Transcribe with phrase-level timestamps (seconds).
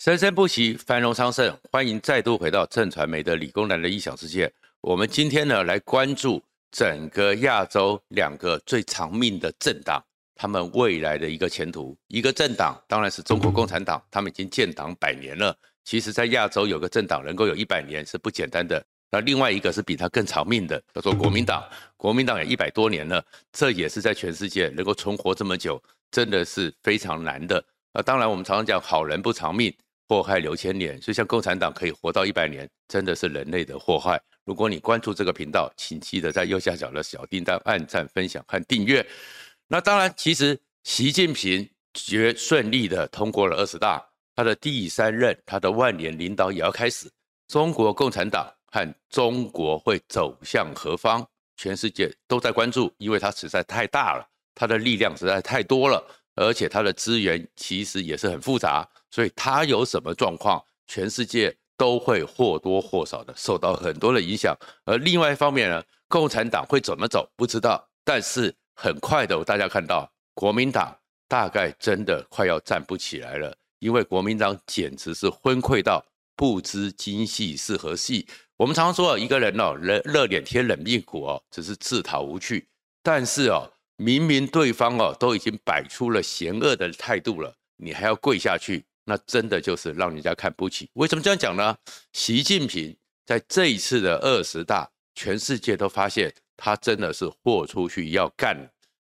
[0.00, 1.54] 生生不息，繁荣昌盛。
[1.70, 4.50] 欢迎再度回到正传媒的理工男的异想世界。
[4.80, 10.02] 我们今天呢，来关注整个亚洲两个最长命的政党，
[10.34, 11.94] 他们未来的一个前途。
[12.08, 15.54] 一个政党当然是中国共产党，他们已经建党百年了。
[15.84, 18.82] 其实，在亚洲有个政党能够有一百年是不简单的。
[19.10, 21.62] 那另外一个是比他更长命的，叫做国民党。
[21.98, 23.22] 国民党也一百多年了，
[23.52, 25.78] 这也是在全世界能够存活这么久，
[26.10, 27.62] 真的是非常难的。
[27.92, 29.70] 那当然，我们常常讲好人不长命。
[30.10, 34.20] 祸害留千年，所以像共产党可以活到一百年，真的是人类的祸害。
[34.44, 39.06] 如果你关注这个频道，请记得在右下角的小叮当按赞、分享和订阅。
[39.68, 44.04] 那当然，其实习近平绝顺利的通过了二十大，
[44.34, 47.08] 他的第三任，他的万年领导也要开始。
[47.46, 51.24] 中国共产党和中国会走向何方？
[51.56, 56.04] 全世界都在关注，因为它实在太大了，它的力量实在太多了。
[56.40, 64.56] 而且它的资源其实也是很复杂，所以它有什么状况，全世界都会或多或少的受到很多的影响。
[64.86, 70.96] 而另外一方面呢，共产党会怎么走不知道，但是很快的，大家看到国民党
[71.28, 76.02] 大概真的快要站不起来了，因为国民党简直是昏聩到
[76.34, 78.26] 不知今夕是何夕。
[78.56, 82.66] 我们常常说一个人哦，热热脸贴冷屁股哦，只是自讨无趣，
[83.02, 83.70] 但是哦。
[84.00, 90.88] 明明对方哦都已经摆出了嫌恶的态度了，你还要跪下去，那真的就是让人家看不起。
[90.94, 91.76] 为什么这样讲呢？
[92.14, 98.56] 习近平在这一次的二十大，全世界都发现他真的是豁出去要干，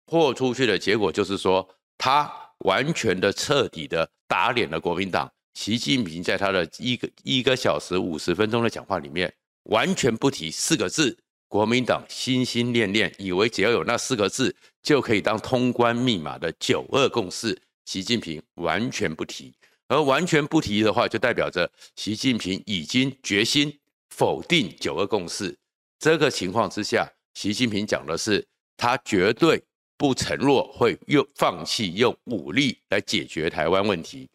[0.05, 5.33] 豁出去的结果就是说，他完全的彻底的打脸了国民党。
[5.55, 9.33] 习近平在他的一个一个小时五十分钟的讲话里面，
[9.71, 11.17] 完全不提四个字。
[11.49, 19.53] 国民党心心念念，以为只要有那四个字就可以当通关密码的“九二共识”，习近平完全不提。
[19.89, 23.79] 而完全不提的话，就代表着习近平已经决心
[24.11, 25.55] 否定“九二共识”。
[26.01, 28.45] 这个情况之下，习近平讲的是，
[28.77, 29.63] 他绝对
[29.97, 34.29] 不承诺会用放弃用武力来解决台湾问题。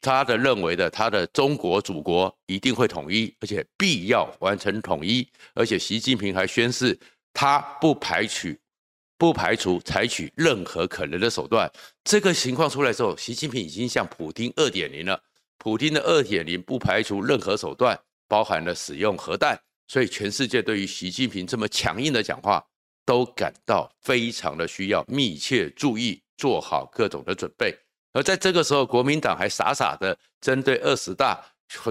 [0.00, 5.26] 他的认为的，他的中国祖国一定会统一，而且必要完成统一。
[5.54, 6.98] 而且习近平还宣誓，
[7.32, 8.54] 他不排除
[9.16, 11.70] 不排除采取任何可能的手段。
[12.02, 15.20] 这个情况出来之后，习近平已经向普丁二点零了。
[15.58, 17.98] 普丁的二点零不排除任何手段，
[18.28, 19.58] 包含了使用核弹。
[19.86, 22.64] 所以全世界对于习近平这么强硬的讲话，
[23.06, 27.74] 都感到非常的需要密切注意，做好各种的准备。
[28.12, 31.44] 而在这个时候，国民党还傻傻的针对二十大，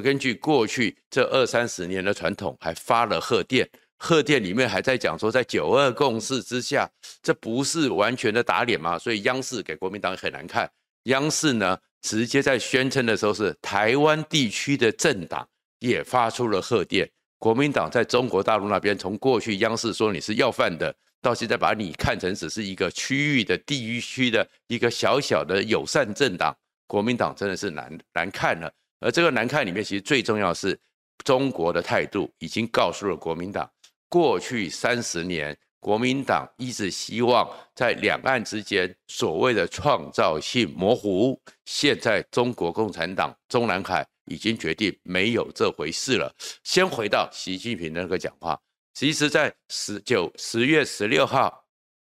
[0.04, 3.70] 根据过去这二三十年的传统，还发了贺电。
[4.04, 6.90] 贺电里面还在讲说，在九二共识之下，
[7.22, 9.00] 这不是完全的打脸吗？
[9.00, 10.70] 所以央视给国民党很难看。
[11.04, 15.48] 央视呢，直接在宣称的时候是台湾地区的政党
[15.80, 17.10] 也发出了贺电。
[17.40, 20.94] 国民党在中国大陆那边，从过去央视说你是要饭的。
[21.22, 26.54] 到现在把你看成只是一个区域的地域区的一个小小的友善政党，
[26.88, 28.70] 国民党真的是难难看了。
[29.00, 30.78] 而这个难看里面，其实最重要是
[31.24, 33.70] 中国的态度已经告诉了国民党，
[34.14, 46.32] 过去三十年，国民党一直希望在两岸之间所谓的创造性模糊，现在中国共产党中南海已经决定没有这回事了。
[46.64, 48.56] 先回到习近平那个讲话。
[48.94, 51.66] 其实，在十九十月十六号，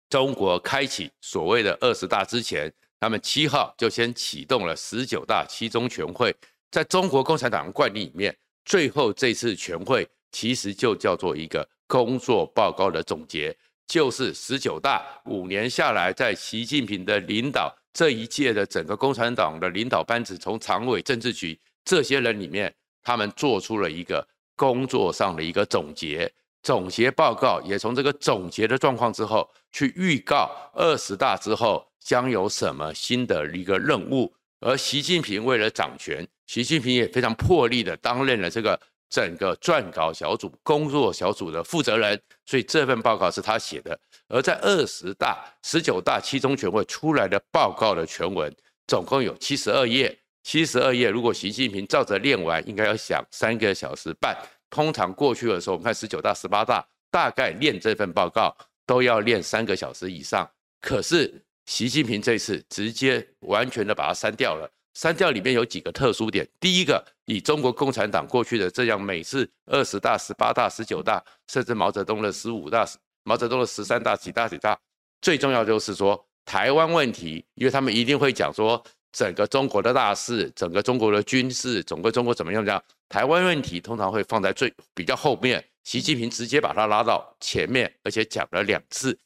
[0.09, 2.69] 中国开启所谓的二十大之前，
[2.99, 6.35] 他们七号就先启动了十九大七中全会。
[6.73, 13.57] 在中国共产党的惯例里面，最后这次全会其实就叫做一个工作报告的总结，
[13.87, 26.29] 就是十九大五年下来，在习近平的领导这一届的整个共产党的领导班子，从常委、政治局这些人里面，他们做出了一个工作上的一个总结。
[26.65, 34.35] 总结报告也从这个总结的状况之后，去预告二十大之后将有什么新的一个任务。
[34.59, 38.81] 而习近平为了掌权，习近平也非常破例的担任了这个
[39.15, 43.97] 整个撰稿小组、工作小组的负责人，所以这份报告是他写的。
[44.27, 48.53] 而在二十大、十九大七中全会出来的报告的全文，
[48.89, 54.37] 总共有七十二页，七十二页，如果习近平照着念完，应该要想三个小时半。
[54.69, 58.53] 通常过去的时候，我们看十九大、十八大，大概练这份报告
[58.85, 60.51] 都要练三个小时以上。
[60.81, 64.69] 可是习近平这次直接完全的把它删掉了。
[64.95, 72.87] 删掉里面有几个特殊点：第一个，以中国共产党过去的这样，每次二十大、十八大、十九大，甚至毛泽东的十五大、
[73.25, 74.79] 毛泽东的十三大、几大几大，
[75.21, 78.83] 最重要就是说台湾问题，因为他们一定会讲说
[79.13, 82.65] 整个中国的大事，整个中国的军事，整个中国怎么样？
[82.65, 85.65] 这样，台湾问题通常会放在最比较后面。
[85.85, 89.19] 习近平直接把它拉到前面，而且讲了两次。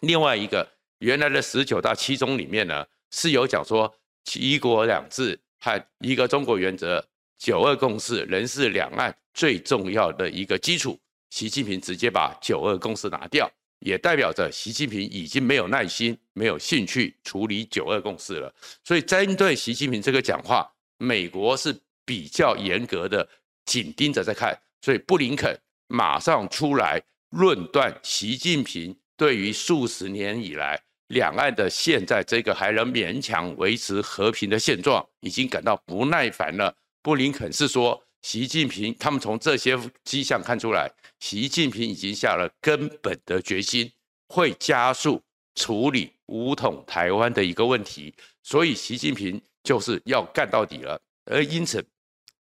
[0.00, 0.66] 另外一个，
[1.00, 3.94] 原来的十九大七中里面呢，是有讲说
[4.34, 7.04] 一国两制和一个中国原则、
[7.38, 10.98] 九二共识仍是两岸最重要的一个基础。
[11.30, 13.50] 习近平直接把九二共识拿掉，
[13.80, 18.52] 也代表着习近平已经没有耐心、没有兴趣处理九二共识了。
[18.84, 21.74] 所以，针对习近平这个讲话，美国是
[22.04, 23.28] 比较严格的
[23.64, 24.58] 紧盯着在看。
[24.80, 25.58] 所以，布林肯。
[25.88, 27.00] 马上出来
[27.30, 36.74] 论断习近平对于数十年以来两岸的现在这个还能勉强维持和平的现状，已经感到不耐烦了。
[37.02, 43.90] 布林肯是说，习近平他们从这些迹象看出来，习近平已经下了根本的决心，
[44.28, 45.22] 会加速
[45.54, 51.00] 处理武统台湾的一个问题，所以习近平就是要干到底了。
[51.26, 51.84] 而因此，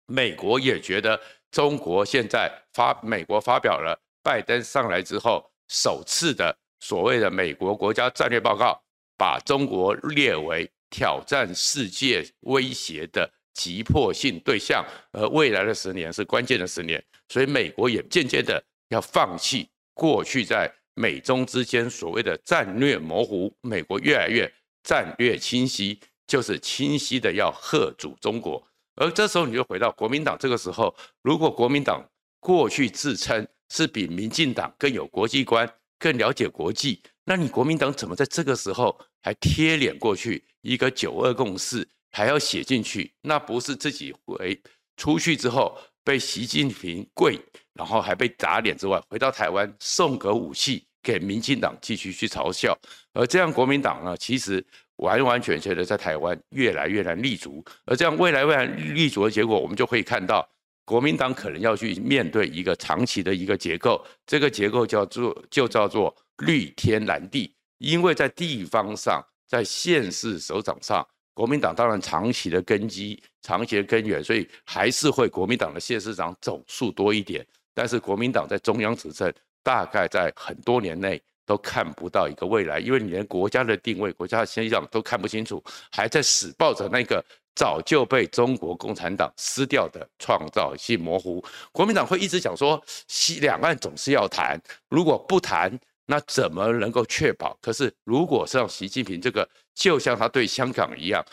[0.07, 1.21] 美国也觉得。
[1.53, 8.77] 中国现在发，美国发表了拜登上来之后首次的所谓的美国国家战略报告，
[9.17, 24.53] 把中国列为挑战世界威胁的急迫性对象，而未来的十年是关键的十年，所以美国也渐渐的要放弃过去在美中之间所谓的战略模糊，美国越来越
[24.83, 28.61] 战略清晰，就是清晰的要吓阻中国。
[28.97, 30.93] 而这时候你就回到国民党，这个时候，
[31.23, 32.05] 如果国民党
[32.41, 43.13] 过去自称是比民进党更有国际观、更了解国际，那你国民党怎么在这个时候还贴脸过去一个九二共识还要写进去？
[43.23, 44.61] 那不是自己回
[44.97, 47.39] 出去之后被习近平跪，
[47.75, 52.77] 然后还被打脸之外，回到台湾送个武器给民进党继续去嘲笑？
[53.13, 54.67] 而这样国民党呢，其实。
[54.97, 60.49] 完完全全的在台湾越来越难立足，而这样未来未来立足的结果，我们就可以看到
[60.85, 79.33] 国民党可能要去面对一个长期的一个结构，这个结构叫做就叫做绿天蓝地，因为在地方上，在县市首长上，国民党当然长期的根基、长期的根源，所以还是会国民党的县市长总数多一点，但是国民党在中央执政，
[79.63, 81.23] 大概在很多年内。
[81.45, 87.25] 都看不到一个未来，因为你连国家的定位、国家的现状都看不清楚，还在死抱着那个
[87.55, 91.45] 早就被中国共产党撕掉的创造性模糊。
[91.73, 97.57] 国民党会一直讲说，西两岸总是要谈，如果不谈，那怎么能够确保？
[97.61, 101.25] 可是，如果是让习近平这个，就像他对香港一样，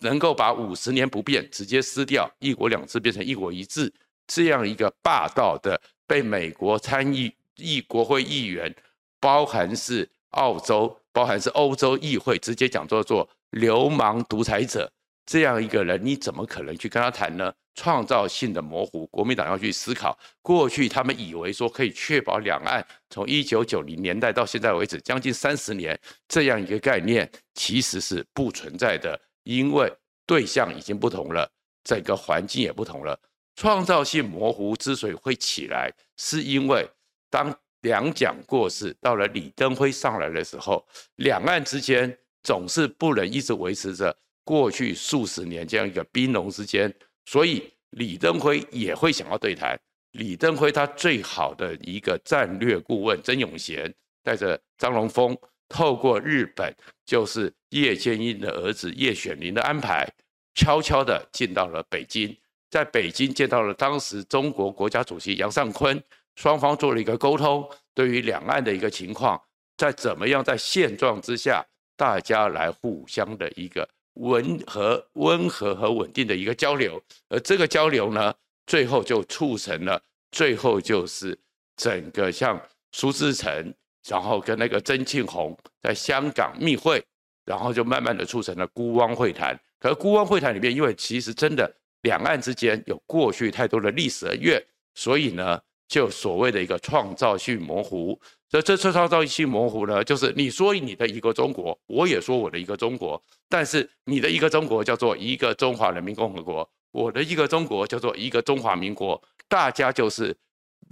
[0.00, 3.92] 能够把五十年不变直接撕掉，一国两制变成一国一制，
[4.26, 8.74] 这样一个霸道的，被美国参议议国会议员。
[9.24, 14.92] 包含是澳洲，包含是欧洲议会，直接讲做做流氓独裁者
[15.24, 17.50] 这样一个人，你怎么可能去跟他谈呢？
[17.74, 20.16] 创造性的模糊，国民党要去思考。
[20.42, 25.98] 过去他们以为说可以确保两岸从一九九零年代到现在为止将近三十年
[26.28, 29.90] 这样一个概念，其实是不存在的，因为
[30.26, 31.50] 对象已经不同了，
[31.82, 33.18] 整个环境也不同了。
[33.56, 36.86] 创造性模糊之所以会起来，是因为
[37.30, 37.58] 当。
[37.84, 40.84] 两蒋过世，到了李登辉上来的时候，
[41.16, 46.92] 两岸之间总是不能一直维持着过去数十年这样一个兵戎之间，
[47.26, 49.78] 所以李登辉也会想要对谈。
[50.12, 53.92] 李登辉他最好的一个战略顾问曾永贤
[54.22, 55.36] 带着张荣丰，
[55.68, 60.08] 透过日本就是叶剑英的儿子叶选宁的安排，
[60.54, 62.34] 悄悄地进到了北京，
[62.70, 66.02] 在北京见到了当时中国国家主席杨尚昆。
[66.36, 69.40] 双方做了一个沟通，对于两岸的一个情况，
[69.76, 71.64] 在怎么样在现状之下，
[71.96, 78.34] 大家来互相的一个温和、温和和稳定的一个交流，而这个交流呢，
[78.66, 80.00] 最后就促成了，
[80.32, 81.38] 最后就是
[81.76, 82.60] 整个像
[82.92, 83.72] 苏志诚，
[84.08, 87.04] 然后跟那个曾庆红在香港密会，
[87.44, 89.58] 然后就慢慢的促成了孤汪会谈。
[89.78, 91.72] 可是孤汪会谈里面，因为其实真的
[92.02, 94.60] 两岸之间有过去太多的历史恩怨，
[94.96, 95.60] 所以呢。
[95.94, 110.36] 就所谓的一个创造性模糊，这这次创造性模糊呢，就是你说你的一个中国，我也说我的一个中国，但是你的一个中国叫做一个中华人民共和国，我的一个中国叫做一个中华民国，大家就是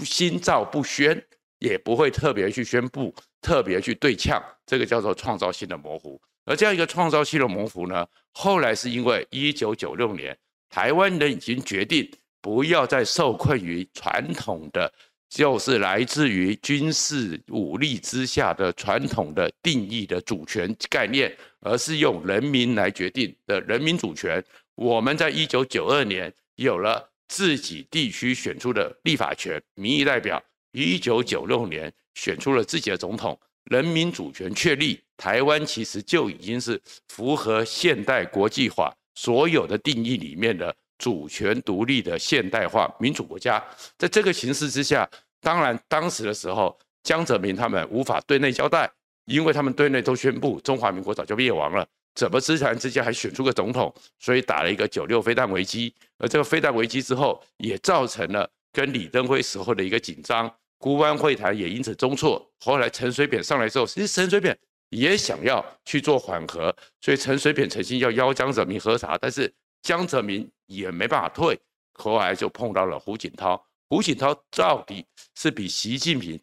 [0.05, 1.21] 心照不宣，
[1.59, 6.23] 也不会特别去宣布，特别去对呛，这个叫做创造性的模糊。
[6.45, 10.39] 而这样一个创造性的模糊呢，后来是因为一九九六年，
[10.71, 12.09] 台湾人已经决定。
[12.43, 14.93] 不要再受困于传统的，
[15.31, 24.45] 就是来自于军事武力之下的传统的定义的主权概念，而是用人民来决定的人民主权。
[24.75, 30.43] 我们在一九九二年有了自己地区选出的立法权，民意代表。
[30.73, 43.61] 一九九六年选出了自己的总统，人民主权确立，台湾其实就已经是符合现代国际法所有的定义里面的主权独立的现代化民主国家。
[43.99, 45.09] 在这个形势之下，
[45.41, 48.89] 当然当时的时候，江泽民他们无法对内交代，
[49.25, 53.93] 因为他们对内都宣布中华民国早就灭亡了，怎么突然之间还选出个总统？
[54.21, 60.49] 所以打了一个九六飞弹危机，而这个飞弹危机之后，也造成了跟李登辉时候的一个紧张。
[60.79, 62.45] 孤湾会谈也因此中挫。
[62.61, 64.57] 后来陈水扁上来之后，其实陈水扁
[64.91, 69.53] 也想要去做缓和，所以陈水扁曾经要邀江泽民喝茶，但是
[69.83, 71.59] 江泽民也没办法退。
[71.95, 73.63] 后来就碰到了胡锦涛。
[73.89, 76.41] 胡锦涛到底是比习近平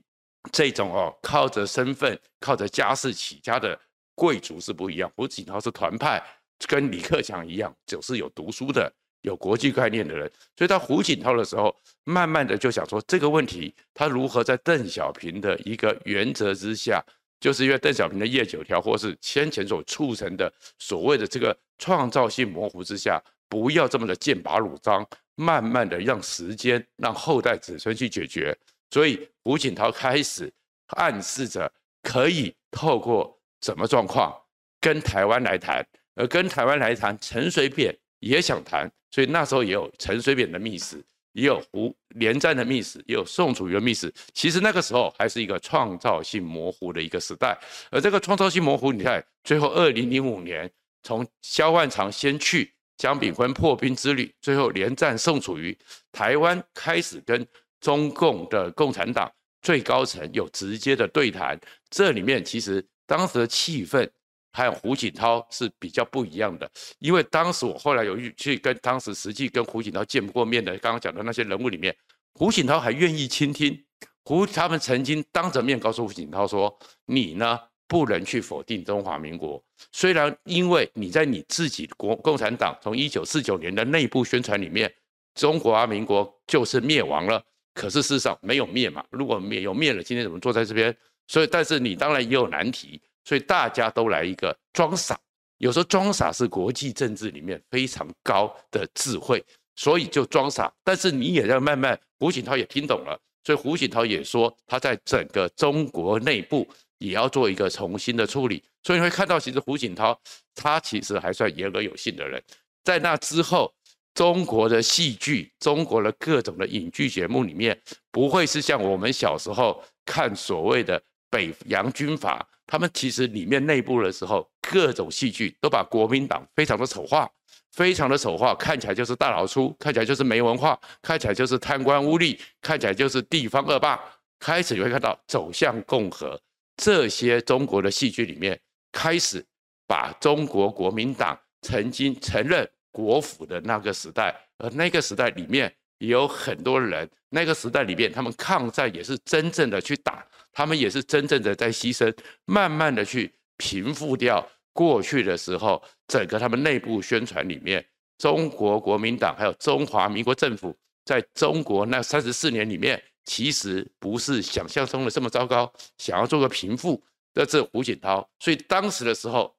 [0.51, 3.79] 这种哦靠着身份、靠着家世起家的
[4.13, 5.12] 贵族是不一样。
[5.15, 6.24] 胡锦涛是团派，
[6.67, 8.93] 跟李克强一样，就是有读书的。
[9.24, 17.03] 有国际概念的人，所以到胡锦涛的时候，慢慢的就想说这个问题，他如何在邓小平的一个原则之下，
[17.39, 28.58] 就是因为邓小平的夜九条，或是先前所促成的所谓的这个创造性模糊之下，不要这么的剑拔弩张，慢慢的让时间让后代子孙去解决。
[28.91, 30.51] 所以胡锦涛开始
[30.88, 31.72] 暗示着
[32.03, 34.36] 可以透过什么状况
[34.81, 38.91] 跟台湾来谈，而跟台湾来谈，陈水扁也想谈。
[39.12, 41.03] 所以那时候也有陈水扁的密使，
[41.39, 44.13] 也有胡连战的密使，也有宋楚瑜的密使。
[44.34, 47.58] 其实那个时候还是一个创造性模糊的一个时代。
[47.89, 50.69] 而这个创造性模糊，你看最后二零零五年，
[51.03, 55.77] 从萧万长先去，江炳坤破冰之旅，最后连战宋楚瑜，
[56.12, 57.48] 台湾开始跟
[57.79, 59.31] 中共的共产党
[59.62, 61.60] 最高层有直接的对谈。
[61.89, 64.10] 这里面其实当时的气氛。
[64.51, 71.95] 还有胡锦涛是比较不一样的，因为当时我后来有去跟当时实际跟胡锦涛见过面的，刚刚讲的那些人物里面，
[72.33, 73.83] 胡锦涛还愿意倾听。
[74.23, 84.91] 胡他们曾经当着面告诉胡锦涛说：“你呢不能去否定中华民国，虽然因为你在你自己国共产党从一九四九年的内部宣传里面，
[85.33, 89.03] 中华民国就是灭亡了，可是事实上没有灭嘛。
[89.09, 90.95] 如果灭有灭了，今天怎么坐在这边？
[91.27, 95.15] 所以，但是你当然也有难题。”所以大家都来一个装傻，
[95.59, 99.39] 有时候装傻是国际政治里面非常高的智慧，
[99.75, 100.74] 所以就装傻。
[100.83, 106.67] 但是你也要慢慢，胡锦涛也听懂了，所以胡锦涛也说他在整个中国内部
[106.98, 108.63] 也要做一个重新的处理。
[108.81, 110.19] 所以你会看到，其实胡锦涛
[110.55, 112.43] 他其实还算言而有信的人。
[112.83, 113.71] 在那之后，
[114.15, 117.79] 中国的戏剧、中国的各种的影剧节目里面，
[118.12, 122.43] 不会是像我们小时候看所谓的北洋军阀。
[122.69, 127.27] 他们其实里面内部的时候，各种戏剧都把国民党非常的丑化，
[127.71, 133.99] 非常的丑化，看起来就是大老粗，看起来就是没文化，看起来就是贪官污吏，看起来就是地方恶霸。
[134.38, 136.39] 开始你会看到走向共和
[136.77, 138.57] 这些中国的戏剧里面，
[138.91, 139.43] 开始
[139.88, 150.23] 把中国国民党曾经承认国府的那个时代，而那个时代里面有很多人，那个时代里面他们抗战也是真正的去打。
[150.51, 152.13] 他们也是真正的在牺牲，
[152.45, 157.85] 慢慢的去平复掉过去的时候，整个他们内部宣传里面，
[158.17, 160.75] 中国国民党还有中华民国政府
[161.05, 167.01] 在中国那三十四年里面，其实不是想象中的这么糟糕，想要做个平复，
[167.33, 169.55] 这是胡锦涛，所以当时的时候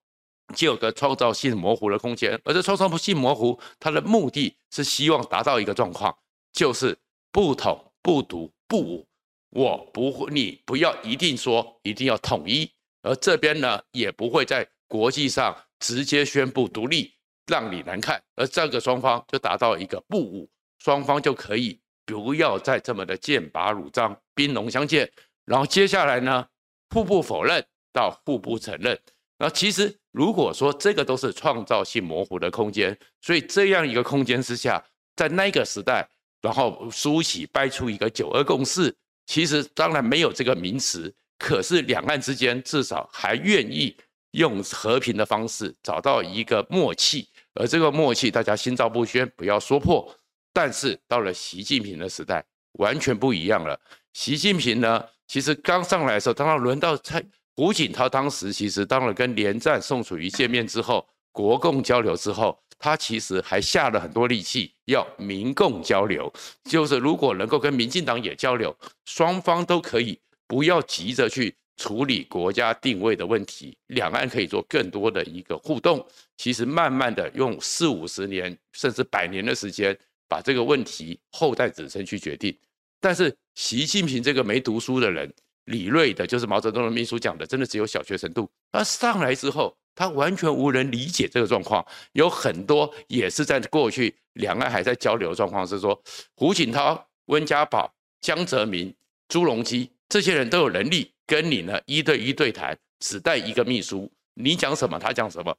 [0.55, 6.17] 就有个创造性模糊的空间，而这创造性模糊，它的目的是希望达到一个状况，
[6.53, 6.97] 就是
[7.31, 9.07] 不统、不独、不武。
[9.51, 12.71] 我不会，你不要一定说一定要统一，
[13.03, 17.13] 而这边呢也不会在国际上直接宣布独立，
[17.47, 25.11] 让你难看，而这个双方就达到一个不武，双方就可以不要再这么的剑拔弩张、兵戎相见，
[25.45, 26.47] 然后接下来呢
[26.91, 28.97] 互不否认到互不承认，
[29.37, 34.85] 然后其实如果说这个都是创造性模糊的空间，所以这样一个空间之下，
[35.17, 36.09] 在那个时代，
[36.41, 38.95] 然后苏起掰出一个九二共识。
[39.27, 43.97] 其实当然没有这个名词，可是两岸之间至少还愿意
[44.33, 50.13] 用和平的方式找到一个默契，而这个默契大家心照不宣，不要说破。
[50.53, 53.79] 但是到了习近平的时代，完全不一样了。
[54.13, 57.23] 习近平呢，其实刚上来的时候，当他轮到蔡
[57.55, 62.61] 胡锦涛当时其实当了跟连战、宋楚瑜见面之后，国共交流之后。
[62.81, 66.33] 他其实还下了很多力气，要民共交流，
[66.65, 70.19] 就是如果能够跟民进党也交流，双方都可以
[70.49, 76.05] 不要急着去处理国家定位的问题，两岸可以做更多的一个互动。
[76.39, 79.97] 其实慢慢的用四五十年甚至百年的时间，
[80.27, 82.57] 把这个问题后代子孙去决定。
[82.99, 85.31] 但是习近平这个没读书的人，
[85.65, 88.51] 李锐的，就是毛泽东的秘书讲的，真的只有小学程度。
[88.73, 96.01] 他上来之后，他完全无人理解这个状况，有很多也是在过去两岸还在交流的状况，是说
[96.35, 98.95] 胡锦涛、温家宝、江泽民、
[99.29, 105.57] 朱镕基这些人都有能力跟你呢一对一对谈，只带一个秘书，你讲什么他讲什么。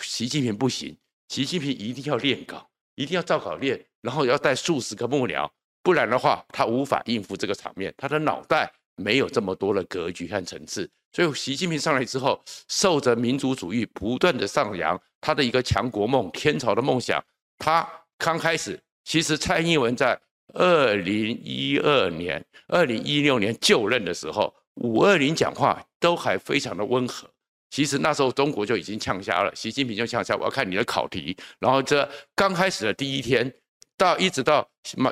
[0.00, 0.96] 习近平不行，
[1.28, 5.50] 习近平一定要练稿，一定要照稿练，然后要带数十个幕僚，
[5.82, 10.88] 不然的话他无法应付这个场面，他的脑袋没有这么多的格局和层次。
[11.12, 17.22] 所以习近平上来之后，受着民族主义不断的上扬，他的一个强国梦、天朝的梦想。
[17.58, 20.18] 他刚开始，其实蔡英文在
[20.54, 27.28] 二零一二年、二零一六年就任的时候，五二零讲话都还非常的温和。
[27.68, 31.36] 其实那时候中国就已经呛瞎了，习近平就呛瞎，我要看你的考题。
[31.58, 33.52] 然后这刚开始的第一天，
[33.96, 34.66] 到一直到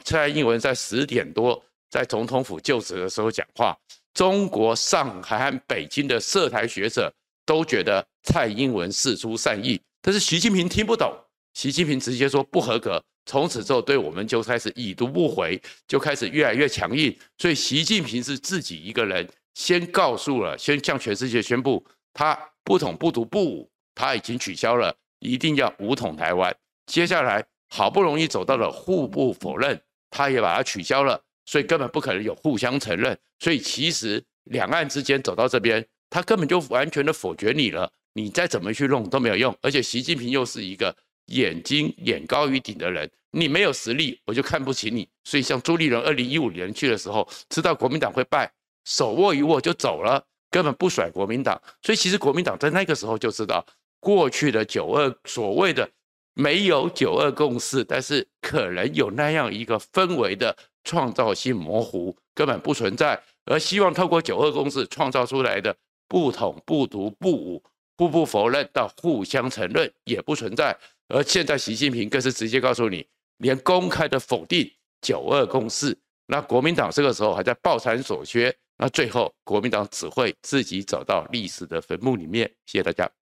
[0.04, 3.76] 蔡英文在十点多在总统府就职的时候讲话。
[4.12, 7.12] 中国上海和北京的涉台学者
[7.46, 11.12] 都觉得蔡英文事出善意，但是习近平听不懂，
[11.54, 17.16] 习近平直接说不合格，从此之后对我们就开始已读不回，就开始越来越强硬。
[17.38, 26.54] 所以习近平是自己一个人先告诉了，先向全世界宣布，他不统不独不武，他已经取消了，一定要武统台湾。
[26.86, 29.80] 接下来好不容易走到了互不否认，
[30.10, 31.22] 他也把它取消了。
[31.46, 39.56] 所以根本不可能有互相承认，所以其实两岸之间走到这边，他根本就完全的否决你了，你再怎么去弄都没有用。
[39.62, 40.94] 而且习近平又是一个
[41.26, 45.08] 眼睛眼高于顶的人，你没有实力，我就看不起你。
[45.24, 48.50] 所以像朱立伦二零一五年去的时候，知道国民党会败，
[48.84, 51.60] 手握一握就走了，根本不甩国民党。
[51.82, 53.64] 所以其实国民党在那个时候就知道，
[54.00, 55.88] 过去的九二所谓的
[56.34, 60.56] 没有九二共识，但是可能有那样一个氛围的。
[60.84, 65.76] 创造性模糊根本不存在，而希望透过九二共识创造出来的
[66.08, 67.62] 不统不独不武、
[67.96, 70.76] 互不否认到互相承认也不存在。
[71.08, 73.06] 而现在习近平更是直接告诉你，
[73.38, 74.70] 连公开的否定
[75.02, 82.50] 九二共识，那国民党这个时候还在抱残守缺，那最后国民党只会自己走到历史的坟墓里面。
[82.66, 83.19] 谢谢大家。